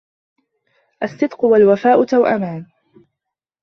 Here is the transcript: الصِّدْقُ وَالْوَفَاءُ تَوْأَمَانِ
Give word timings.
الصِّدْقُ 1.03 1.43
وَالْوَفَاءُ 1.43 2.03
تَوْأَمَانِ 2.05 2.65